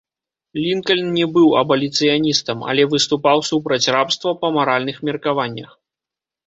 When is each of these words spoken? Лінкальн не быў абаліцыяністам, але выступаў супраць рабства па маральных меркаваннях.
Лінкальн 0.61 1.11
не 1.17 1.25
быў 1.35 1.49
абаліцыяністам, 1.61 2.57
але 2.73 2.89
выступаў 2.95 3.47
супраць 3.51 3.83
рабства 3.99 4.29
па 4.43 4.47
маральных 4.59 4.97
меркаваннях. 5.13 5.71